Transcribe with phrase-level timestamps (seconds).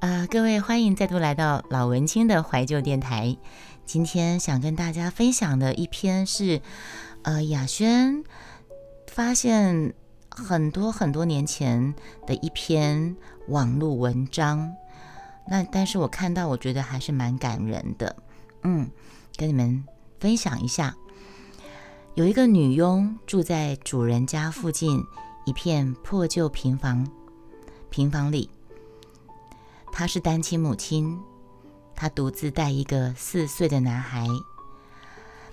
[0.00, 3.36] 啊，各位欢迎再度来到老文青的怀旧电台。
[3.84, 6.60] 今天想跟大家分享的一篇是，
[7.22, 8.22] 呃，雅轩
[9.08, 9.92] 发现
[10.30, 11.92] 很多很多年前
[12.28, 13.16] 的一篇
[13.48, 14.72] 网络文章。
[15.50, 18.14] 那但是我看到，我觉得还是蛮感人的。
[18.62, 18.88] 嗯，
[19.36, 19.82] 跟你们
[20.20, 20.94] 分享一下，
[22.14, 25.02] 有一个女佣住在主人家附近
[25.44, 27.04] 一片破旧平房
[27.90, 28.48] 平房里。
[29.98, 31.18] 她是单亲母亲，
[31.96, 34.28] 她独自带一个四岁的男孩。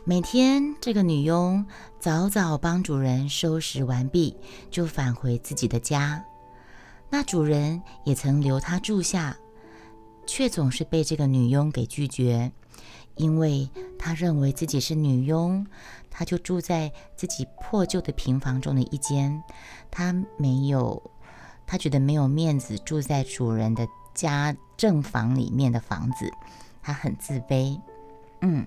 [0.04, 1.66] 每天，这个女佣
[2.00, 4.38] 早早帮主人收拾完毕，
[4.70, 6.24] 就返回自己的家。
[7.10, 9.36] 那主人也曾留她住下，
[10.28, 12.52] 却总是被这个女佣给拒绝，
[13.16, 13.68] 因为
[13.98, 15.66] 他认为自己是女佣，
[16.12, 19.42] 他就住在自己破旧的平房中的一间，
[19.90, 21.02] 他没有，
[21.66, 23.88] 他觉得没有面子住在主人的。
[24.16, 26.32] 家正房里面的房子，
[26.82, 27.80] 他很自卑。
[28.42, 28.66] 嗯，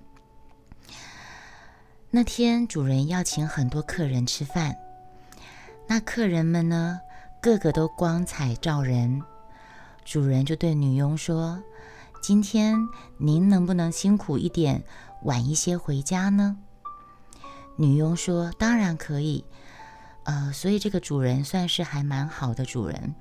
[2.11, 4.77] 那天主人要请很多客人吃饭，
[5.89, 7.01] 那客人们呢，
[7.43, 9.23] 个个都光彩照人。
[10.05, 11.63] 主人就对女佣说
[12.23, 14.83] ：“今天您能不能辛苦一点，
[15.25, 16.57] 晚一些回家呢？”
[17.77, 19.45] 女佣说：“当然可以。”
[20.25, 23.15] 呃，所以这个主人算是还蛮好的主人。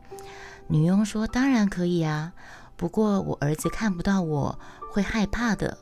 [0.70, 2.34] 女佣说：“当然可以啊，
[2.76, 4.60] 不过我儿子看不到我
[4.92, 5.78] 会害怕的。”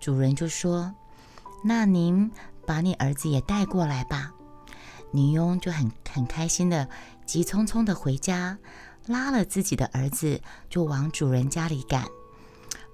[0.00, 0.94] 主人就说
[1.64, 2.30] ：“那您
[2.66, 4.32] 把你儿子也带过来吧。”
[5.12, 6.88] 女佣就很很开心的
[7.24, 8.58] 急匆匆的回家，
[9.06, 12.04] 拉了自己的儿子就往主人家里赶。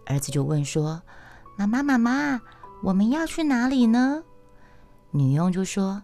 [0.07, 1.03] 儿子就问说
[1.57, 2.41] ：“妈妈妈妈，
[2.83, 4.23] 我们要去哪里呢？”
[5.13, 6.03] 女佣就说：“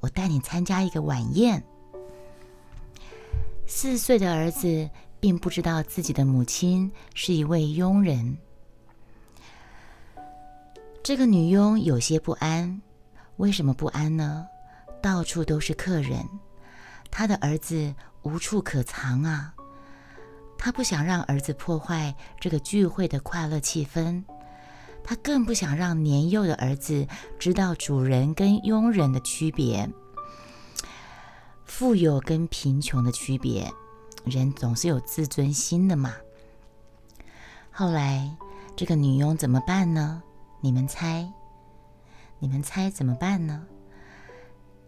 [0.00, 1.64] 我带你参加一个晚宴。”
[3.68, 8.38] 四岁的儿子并不知道自己的母亲是一位佣人。
[11.02, 12.80] 这个女佣有些不安，
[13.36, 14.46] 为什么不安呢？
[15.02, 16.24] 到处都是客人，
[17.10, 19.52] 她的儿子无处可藏啊！
[20.56, 24.22] 她不想让儿子破坏这个聚会的快乐气氛，
[25.02, 27.06] 她更不想让年幼的儿子
[27.38, 29.88] 知道主人跟佣人的区别。
[31.78, 33.70] 富有跟贫穷的区别，
[34.24, 36.14] 人总是有自尊心的嘛。
[37.70, 38.34] 后来
[38.74, 40.22] 这个女佣怎么办呢？
[40.62, 41.30] 你们猜？
[42.38, 43.66] 你们猜怎么办呢？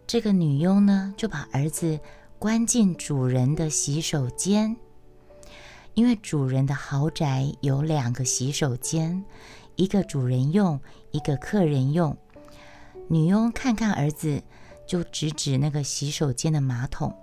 [0.07, 1.99] 这个女佣呢，就把儿子
[2.39, 4.75] 关进主人的洗手间，
[5.93, 9.23] 因为主人的豪宅有两个洗手间，
[9.75, 12.17] 一个主人用，一个客人用。
[13.09, 14.41] 女佣看看儿子。
[14.89, 17.15] 就指指那个洗手间的马桶，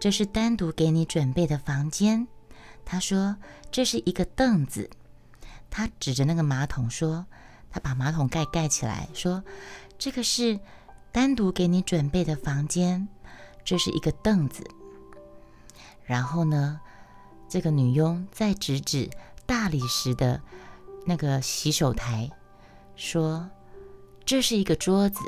[0.00, 2.26] 这是单独给你准备的房间。
[2.82, 3.36] 他说
[3.70, 4.88] 这是一个凳子。
[5.68, 7.26] 他指着那个马桶说，
[7.70, 9.44] 他把马桶盖盖起来，说
[9.98, 10.58] 这个是
[11.12, 13.06] 单独给你准备的房间，
[13.62, 14.66] 这是一个凳子。
[16.04, 16.80] 然后呢，
[17.50, 19.10] 这个女佣再指指
[19.44, 20.40] 大理石的
[21.04, 22.30] 那个洗手台，
[22.94, 23.50] 说
[24.24, 25.20] 这是一个桌子。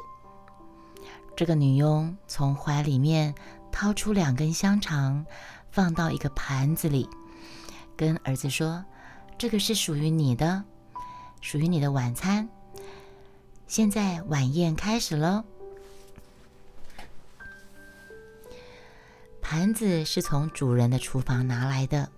[1.39, 3.33] 这个女佣从怀里面
[3.71, 5.25] 掏出两根香肠，
[5.71, 7.09] 放到一个盘子里，
[7.97, 8.85] 跟儿子说
[9.39, 10.65] ：“这个是属于你的，
[11.41, 12.49] 属于你的晚餐。
[13.69, 15.45] 现在晚宴开始喽。”
[19.41, 22.11] 盘子是从主人的厨房拿来的，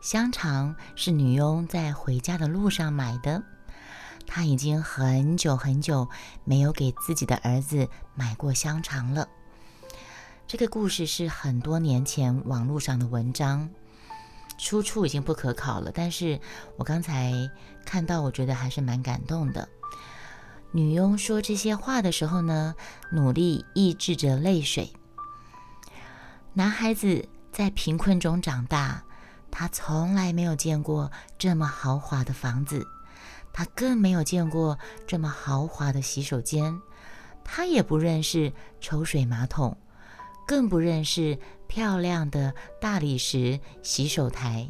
[0.00, 3.42] 香肠是女佣在回家的路上买的。
[4.26, 6.08] 他已经很久很久
[6.44, 9.28] 没有给自己的儿子买过香肠了。
[10.46, 13.68] 这个故事是很多年前网络上的文章，
[14.58, 15.90] 出处已经不可考了。
[15.92, 16.40] 但是
[16.76, 17.32] 我刚才
[17.84, 19.68] 看到，我觉得还是蛮感动的。
[20.72, 22.74] 女佣说这些话的时候呢，
[23.10, 24.92] 努力抑制着泪水。
[26.52, 29.02] 男孩子在贫困中长大，
[29.50, 32.86] 他从来没有见过这么豪华的房子。
[33.56, 36.78] 他更没有见过这么豪华的洗手间，
[37.42, 39.78] 他也不认识抽水马桶，
[40.46, 44.68] 更不认识漂亮的大理石洗手台。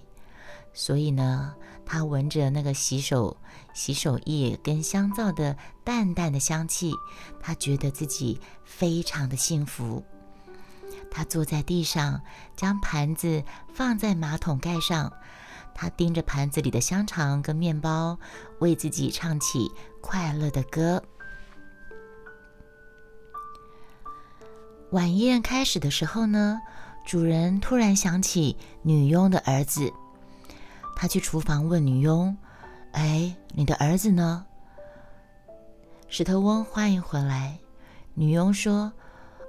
[0.73, 3.37] 所以呢，他闻着那个洗手
[3.75, 6.95] 洗手液跟香皂的淡淡的香气，
[7.41, 10.05] 他觉得自己非常的幸福。
[11.11, 12.21] 他坐在地上，
[12.55, 13.43] 将盘子
[13.75, 15.13] 放在马桶盖上。
[15.79, 18.19] 他盯着盘子里的香肠跟面包，
[18.61, 19.71] 为自己唱起
[20.01, 21.03] 快乐的歌。
[24.93, 26.59] 晚宴开始的时候呢，
[27.05, 29.93] 主人突然想起女佣的儿子，
[30.97, 32.35] 他去厨房问女佣
[32.93, 34.47] ：“哎，你的儿子呢？”
[36.09, 37.59] 石头翁欢迎回来。
[38.15, 38.91] 女佣说：“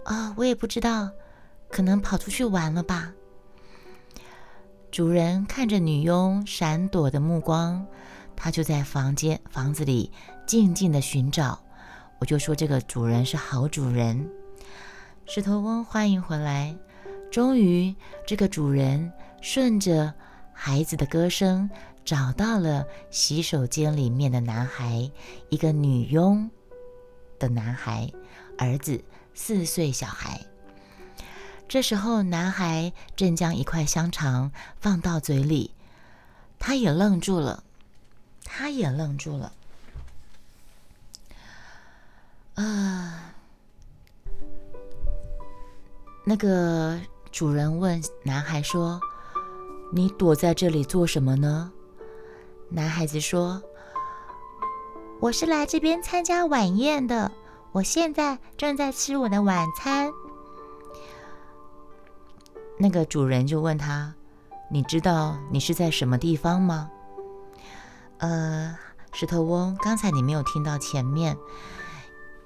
[0.03, 1.09] 啊，我也不知道，
[1.69, 3.13] 可能跑出去玩了吧。”
[4.97, 7.85] 主人看着女佣闪躲的目光，
[8.35, 10.11] 他就在房间房子里
[10.47, 11.59] 静静的寻找。
[12.17, 14.27] 我就说这个主人是好主人。
[15.27, 16.75] 石头翁欢迎回来。
[17.31, 17.93] 终于，
[18.25, 20.11] 这个主人顺着
[20.51, 21.69] 孩子的歌声
[22.03, 25.11] 找到了洗手间里面的男孩，
[25.49, 26.49] 一个女佣
[27.37, 28.11] 的男孩，
[28.57, 28.99] 儿子
[29.35, 30.43] 四岁小孩。
[31.67, 35.71] 这时候，男孩正将一块香肠放到嘴里，
[36.59, 37.63] 他也愣住了，
[38.43, 39.53] 他也愣住了。
[42.55, 43.33] 啊，
[46.25, 46.99] 那个。
[47.29, 48.99] 主人问男孩说
[49.93, 51.71] ：“你躲在这里做什么呢？”
[52.71, 53.61] 男孩子说
[55.21, 57.31] ：“我是来这边参加晚宴的，
[57.73, 60.11] 我现在正在吃我的晚餐。”
[62.77, 64.13] 那个主人就问他
[64.69, 66.89] ：“你知道你是在什么地方吗？”
[68.19, 68.75] 呃，
[69.13, 71.37] 石头翁，刚才你没有听到前面，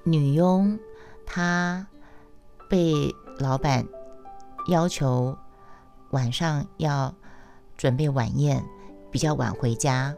[0.04, 0.80] 女佣
[1.26, 1.88] 她
[2.70, 3.86] 被老板。
[4.68, 5.36] 要求
[6.12, 7.16] 晚上要
[7.78, 8.64] 准备晚宴，
[9.10, 10.16] 比较晚回家。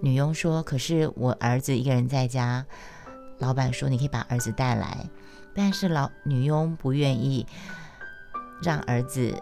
[0.00, 2.66] 女佣说：“可是我儿子一个人在家。”
[3.38, 5.08] 老板说：“你可以把儿子带来。”
[5.54, 7.46] 但是老女佣不愿意
[8.62, 9.34] 让儿子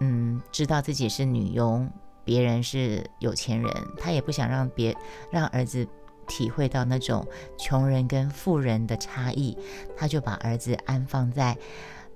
[0.00, 1.90] 嗯知道自己是女佣，
[2.24, 4.96] 别人是有钱人，他也不想让别
[5.30, 5.86] 让儿子
[6.26, 7.26] 体会到那种
[7.58, 9.56] 穷人跟富人的差异，
[9.96, 11.56] 他就把儿子安放在。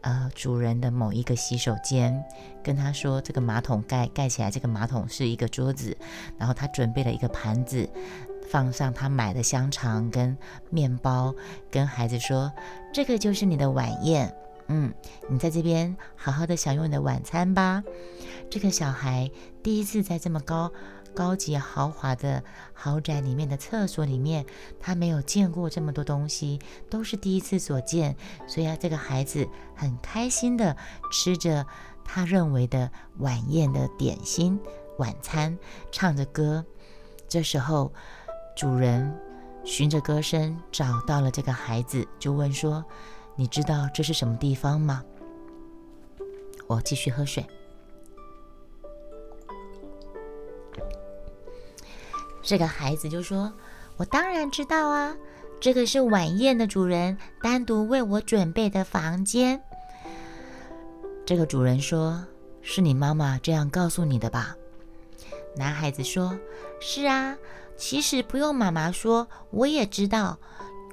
[0.02, 2.24] 呃，主人的某一个洗手间
[2.60, 5.96] 跟他说，这个马桶盖盖起来，这个马桶是一个桌子，
[6.36, 7.88] 然后他准备了一个盘子，
[8.50, 10.36] 放上他买的香肠跟
[10.70, 11.32] 面包，
[11.70, 12.52] 跟孩子说，
[12.92, 14.34] 这个就是你的晚宴，
[14.74, 14.94] 嗯，
[15.28, 17.84] 你在这边好好的享用你的晚餐吧。
[18.48, 19.30] 这个小孩
[19.62, 20.72] 第一次在这么高。
[21.14, 22.42] 高级豪华的
[22.72, 24.46] 豪宅里面的厕所里面，
[24.80, 26.58] 他没有见过这么多东西，
[26.88, 28.16] 都是第一次所见，
[28.46, 29.46] 所以啊，这个孩子
[29.76, 30.74] 很开心的
[31.10, 31.66] 吃着
[32.02, 34.58] 他认为的晚宴的点心
[34.96, 35.58] 晚餐，
[35.90, 36.64] 唱着歌。
[37.28, 37.92] 这时候，
[38.56, 39.14] 主人
[39.64, 42.82] 循着歌声找到了这个孩子，就问说
[43.36, 45.02] ：“你知道这是什么地方吗？”
[46.68, 47.44] 我继续喝水。
[52.42, 53.52] 这个孩子就说
[53.96, 55.16] ：“我当然知道啊，
[55.60, 59.62] 这个是晚宴的主人单独为我准备的房间。”
[61.24, 62.24] 这个主人说
[62.60, 64.56] ：“是你妈妈这样告诉你的吧？”
[65.56, 66.36] 男孩子说
[66.80, 67.36] ：“是啊，
[67.76, 70.38] 其实不用妈妈说，我也知道，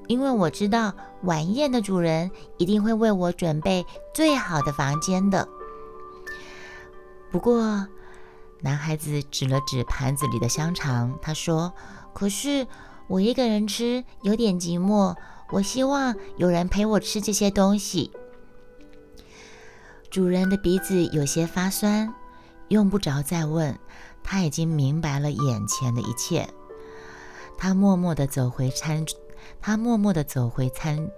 [0.09, 5.47] 因为我知道晚宴的主人一定会为我准备最好的房间的。”
[7.31, 7.88] 不过。
[8.61, 11.71] 男孩子指了指盘子里的香肠，他说
[12.13, 12.67] ：“可是
[13.07, 15.15] 我一个人吃有点寂寞，
[15.51, 18.12] 我希望有人陪我吃这些东西。”
[20.12, 22.13] 主人的鼻子有些发酸，
[22.67, 23.79] 用不着再问，
[24.23, 26.50] 他已经明白了眼前的一切。
[27.57, 29.05] 他默默地走回餐，
[29.62, 31.10] 他默默地走回餐，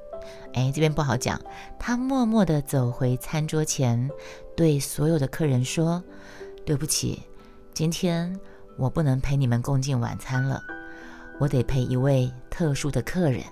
[0.53, 1.39] 哎，这边不好讲。
[1.79, 4.09] 他默默地走回餐桌前，
[4.55, 6.03] 对所有的客人说
[6.65, 7.23] ：“对不起。”
[7.73, 8.39] 今天
[8.77, 10.61] 我不能陪你们共进晚餐了，
[11.39, 13.43] 我得陪一位特殊的客人。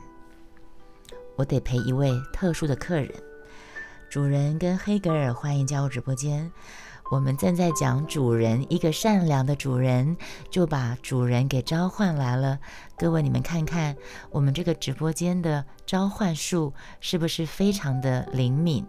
[1.35, 3.09] 我得陪一位特殊的客人。
[4.09, 6.51] 主人跟黑格尔欢迎加入直播间。
[7.11, 10.15] 我们正在讲主人，一个善良的主人
[10.51, 12.59] 就把主人给召唤来了。
[12.95, 13.95] 各位，你们看看
[14.29, 18.85] 我们这个直播间的召唤术是不是非常的灵敏？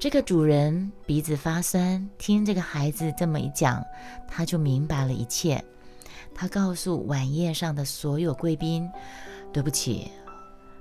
[0.00, 3.80] 这个主人鼻子发酸，听这个孩子这么一讲，
[4.26, 5.64] 他就明白了一切。
[6.34, 8.90] 他告诉晚宴上的所有贵宾
[9.52, 10.10] ：“对不起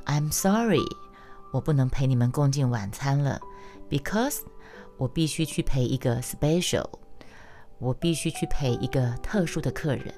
[0.05, 0.81] ，I'm sorry，
[1.51, 3.39] 我不能陪你们共进晚餐了
[3.91, 4.39] ，because
[5.01, 6.85] 我必须去陪一个 special，
[7.79, 10.13] 我必须去陪一个特殊的客人。”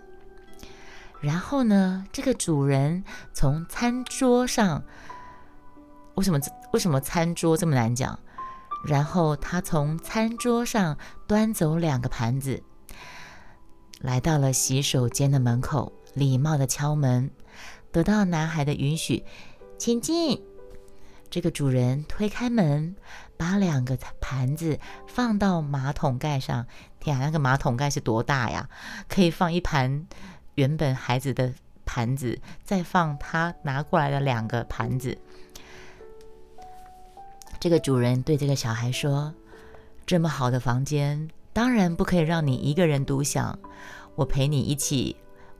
[1.23, 4.83] 然后呢，这个主人从餐桌上，
[6.15, 6.39] 为什么
[6.73, 8.19] 为什么餐桌这么难讲？
[8.85, 10.97] 然后他从餐桌上
[11.27, 12.61] 端走两个盘子，
[14.01, 17.31] 来到了洗手间的门口，礼貌的敲门，
[17.93, 19.23] 得到男孩的允许，
[19.77, 20.43] 请进。
[21.33, 22.95] 这个主人推开门，
[23.37, 26.67] 把两个盘子放到马桶盖上。
[26.99, 28.69] 天啊，那个马桶盖是多大呀？
[29.09, 30.05] 可以放一盘
[30.53, 31.51] 原本孩子的
[31.87, 35.17] 盘子，再放他拿过来的两个盘子。
[37.59, 39.33] 这个主人对这个小孩说
[40.05, 43.57] ：“这么好的房间，当然不可以让你一个人独享。
[44.13, 45.15] 我陪你一起，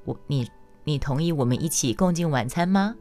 [0.05, 0.47] 我你
[0.83, 2.95] 你同意我们一起共进晚餐吗？”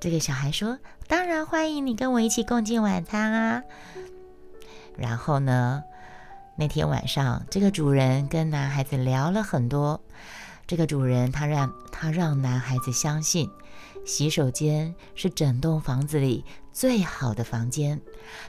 [0.00, 3.62] 这个小孩说：“当然欢迎你跟我一起共进晚餐啊。”
[4.96, 5.82] 然后呢，
[6.56, 10.00] 那天晚上，这个主人跟男孩子聊了很多。
[10.66, 13.50] 这个主人他让他让男孩子相信，
[14.06, 16.44] 洗手间是整栋房子里。
[16.72, 18.00] 最好的房间，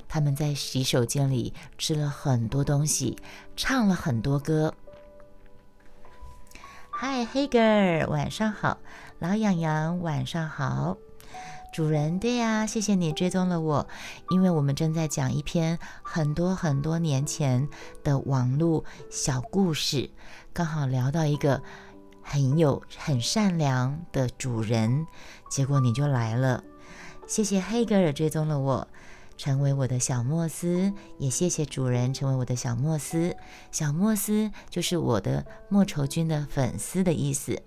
[0.07, 3.15] 他们在洗手间里吃了很多东西，
[3.55, 4.73] 唱了很多歌。
[6.89, 8.79] 嗨，黑格尔，晚上好，
[9.19, 10.97] 老痒痒，晚上好，
[11.75, 13.86] 主人，对呀，谢谢你追踪了我，
[14.29, 17.67] 因为我们正在讲一篇很多很多年前
[18.01, 20.10] 的网络小故事，
[20.53, 21.62] 刚好聊到一个
[22.22, 25.05] 很有很善良的主人，
[25.50, 26.63] 结果你就来了。
[27.27, 28.88] 谢谢黑格尔追踪了我，
[29.36, 33.36] 成为我的小莫斯，也谢谢主人成为我的小莫斯。
[33.74, 37.62] 小莫斯就是我的莫愁君的粉丝的意思。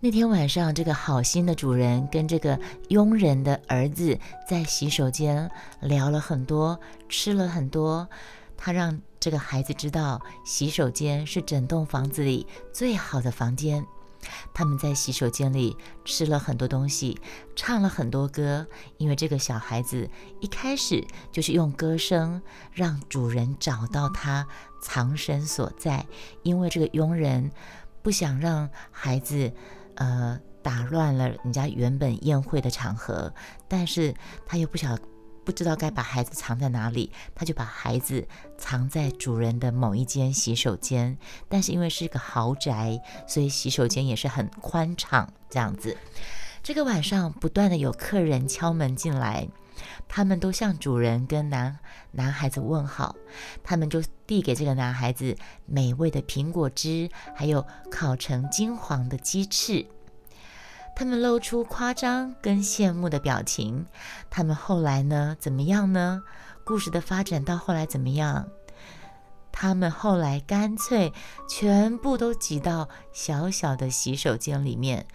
[0.00, 2.56] 那天晚上，这个好心的主人跟这个
[2.88, 4.16] 佣人的儿子
[4.48, 5.50] 在洗手间
[5.80, 6.78] 聊了很多，
[7.08, 8.08] 吃了很多。
[8.56, 13.84] 他让这个孩子知道，洗手间是整栋房子里最好的房间。
[14.54, 17.20] 他们在洗手间里吃了很多东西，
[17.56, 18.68] 唱了很多歌。
[18.98, 22.40] 因为这个小孩子一开始就是用歌声
[22.72, 24.46] 让主人找到他
[24.80, 26.06] 藏身所在。
[26.44, 27.50] 因为这个佣人
[28.00, 29.52] 不想让孩子，
[29.98, 33.32] 呃，打乱了人家原本宴会的场合，
[33.68, 34.12] 但是
[34.46, 34.98] 他又不晓。
[35.44, 38.28] 不知道该把孩子藏在哪里，他就把孩子
[38.58, 41.16] 藏在主人的某一间洗手间。
[41.48, 45.32] 但是因为是个豪宅，所以洗手间也是很宽敞。
[45.48, 45.96] 这样子，
[46.62, 49.48] 这个晚上不断的有客人敲门进来，
[50.08, 51.78] 他们都向主人跟男
[52.12, 53.16] 男孩子问好，
[53.62, 59.86] 他们就递给这个男孩子美味的苹果汁，还有烤成金黄的鸡翅。
[60.96, 63.86] 他们露出夸张跟羡慕的表情。
[64.30, 65.36] 他们后来呢？
[65.38, 66.22] 怎么样呢？
[66.64, 68.48] 故事的发展到后来怎么样？
[69.52, 71.12] 他们后来干脆
[71.48, 75.06] 全部都挤到小小的洗手间里面，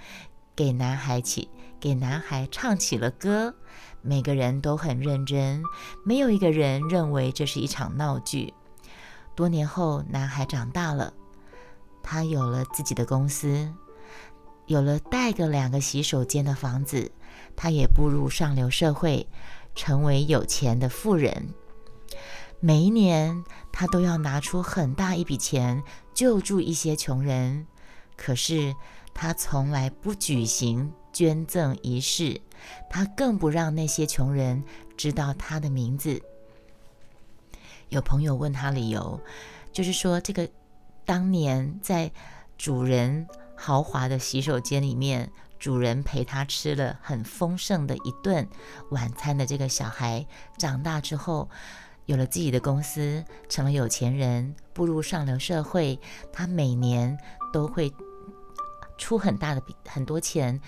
[0.56, 3.56] 给男孩起给男孩唱起了歌。
[4.06, 5.64] 每个人都很认真，
[6.04, 8.54] 没有一个人认为这是一场闹剧。
[9.34, 11.14] 多年后，男孩长大了，
[12.04, 13.74] 他有了自己的公司。
[14.66, 17.12] 有了带个两个洗手间的房子，
[17.56, 19.28] 他也步入上流社会，
[19.74, 21.54] 成为有钱的富人。
[22.60, 25.82] 每一年，他都要拿出很大一笔钱
[26.14, 27.68] 救助一些穷人。
[28.16, 28.76] 可是，
[29.14, 32.40] 他从来不举行捐赠仪式，
[32.90, 34.64] 他更不让那些穷人
[34.98, 36.22] 知道他的名字。
[37.90, 39.20] 有朋友问他理由，
[39.72, 40.50] 就是说这个
[41.06, 42.12] 当年在
[42.58, 43.28] 主人。
[43.56, 48.46] 豪华的洗手间里面，主人陪他吃了很丰盛的一顿
[48.90, 50.26] 晚餐的这个小孩，
[50.58, 51.50] 长大之后
[52.06, 55.98] 有了自己的公司，成了有钱人，步入上流社会。
[56.34, 57.18] 他每年
[57.54, 57.94] 都会
[58.98, 60.60] 出很大的笔很多钱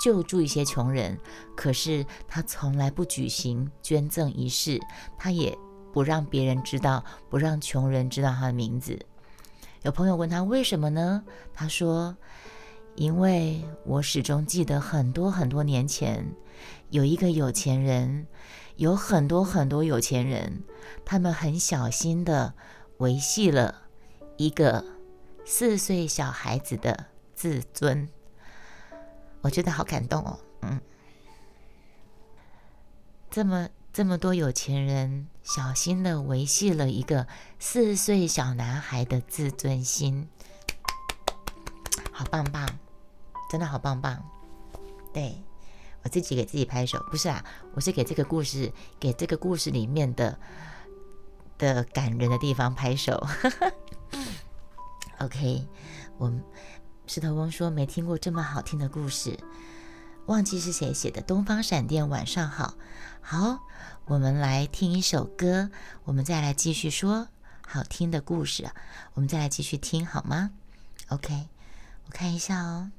[0.00, 1.18] 救助一些穷人，
[1.54, 4.80] 可是他从来不举行捐赠仪式，
[5.18, 5.56] 他也
[5.92, 8.98] 不让别人知道，不让穷人知道他的名字。
[9.82, 11.24] 有朋友问他为什么呢？
[11.52, 12.16] 他说
[12.96, 16.34] ：“因为我始终记得很多很多年前，
[16.90, 18.26] 有一个有钱人，
[18.76, 20.64] 有很多很多有钱人，
[21.04, 22.54] 他们很小心的
[22.98, 23.82] 维系了
[24.36, 24.84] 一个
[25.44, 28.08] 四岁小孩子的自尊。”
[29.42, 30.80] 我觉得好感动哦，嗯，
[33.30, 33.68] 这么。
[33.92, 37.26] 这么多有钱人小心的维系了一个
[37.58, 40.28] 四岁小男孩的自尊心，
[42.12, 42.68] 好棒棒，
[43.50, 44.24] 真的好棒棒。
[45.12, 45.42] 对
[46.04, 47.44] 我自己给自己拍手，不是啊，
[47.74, 50.38] 我是给这个故事，给这个故事里面的
[51.58, 53.26] 的感人的地方拍手。
[55.18, 55.66] OK，
[56.16, 56.32] 我
[57.12, 59.36] 石头翁说没听过这么好听的故事。
[60.26, 62.74] 忘记是谁写的，《东方闪电》晚上好，
[63.20, 63.58] 好，
[64.04, 65.70] 我们来听一首歌，
[66.04, 67.26] 我们再来继续说
[67.66, 68.70] 好听的故事，
[69.14, 70.52] 我们再来继续听好吗
[71.08, 71.48] ？OK，
[72.06, 72.92] 我看一下哦。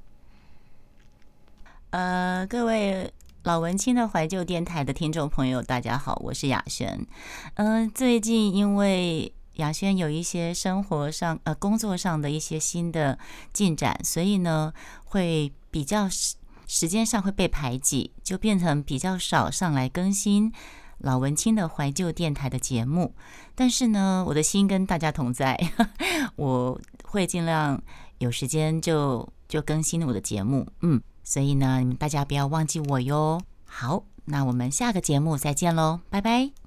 [1.91, 3.13] 呃，各位
[3.43, 7.07] 老文青的怀旧电台的听众朋友，大家好，我是雅轩。
[7.53, 13.17] 嗯，最近因为雅轩有一些生活上、呃工作上的一些新的
[13.51, 14.73] 进展，所以呢，
[15.05, 16.35] 会比较时
[16.67, 20.51] 时间上会被排挤，就变成比较少上来更新
[20.99, 23.13] 老文青的怀旧电台的节目。
[23.55, 25.59] 但是呢，我的心跟大家同在，
[26.37, 27.81] 我会尽量
[28.19, 30.67] 有时间就就更新我的节目。
[30.81, 31.01] 嗯。
[31.23, 33.39] 所以呢，你们大家不要忘记我哟。
[33.63, 36.60] 好，那我们下个节目再见喽，拜拜。